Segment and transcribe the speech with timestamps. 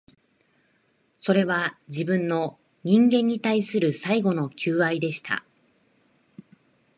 [1.19, 5.45] それは、自分の、人間に対する最後の求愛でした